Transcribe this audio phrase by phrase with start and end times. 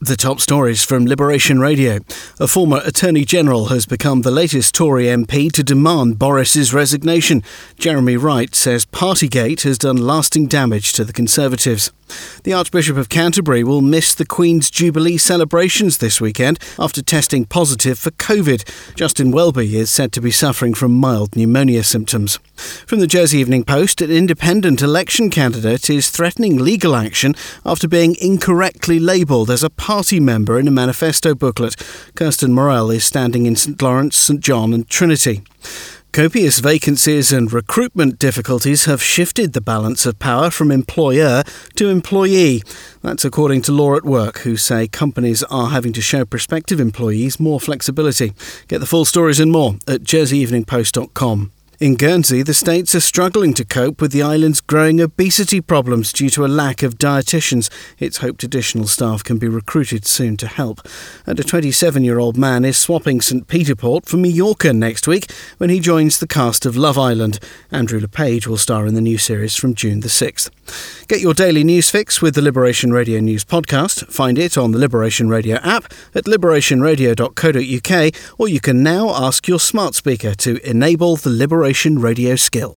[0.00, 1.98] The top stories from Liberation Radio.
[2.38, 7.42] A former Attorney General has become the latest Tory MP to demand Boris's resignation.
[7.80, 11.90] Jeremy Wright says Partygate has done lasting damage to the Conservatives.
[12.44, 17.98] The Archbishop of Canterbury will miss the Queen's Jubilee celebrations this weekend after testing positive
[17.98, 18.94] for COVID.
[18.94, 22.38] Justin Welby is said to be suffering from mild pneumonia symptoms.
[22.86, 27.34] From the Jersey Evening Post, an independent election candidate is threatening legal action
[27.66, 31.74] after being incorrectly labelled as a party member in a manifesto booklet.
[32.14, 35.40] Kirsten Morel is standing in St Lawrence, St John, and Trinity.
[36.12, 41.42] Copious vacancies and recruitment difficulties have shifted the balance of power from employer
[41.76, 42.62] to employee.
[43.00, 47.40] That's according to Law at Work, who say companies are having to show prospective employees
[47.40, 48.34] more flexibility.
[48.68, 51.50] Get the full stories and more at jerseyeveningpost.com.
[51.80, 56.28] In Guernsey, the states are struggling to cope with the island's growing obesity problems due
[56.30, 57.70] to a lack of dietitians.
[58.00, 60.80] It's hoped additional staff can be recruited soon to help.
[61.24, 63.46] And a 27 year old man is swapping St.
[63.46, 67.38] Peter Port for Mallorca next week when he joins the cast of Love Island.
[67.70, 70.50] Andrew Le Page will star in the new series from June the 6th.
[71.08, 74.06] Get your daily news fix with the Liberation Radio News podcast.
[74.12, 79.60] Find it on the Liberation Radio app at liberationradio.co.uk, or you can now ask your
[79.60, 82.76] smart speaker to enable the Liberation Radio skill.